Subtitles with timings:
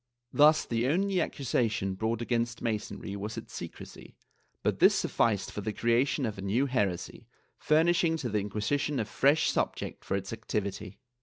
[0.33, 4.15] Thus the only accusation brought against Masonry w^as its secrecy,
[4.63, 7.27] but this sufficed for the creation of a new heresy,
[7.59, 10.97] furnishing to the Inquisition a fresh subject for its activity.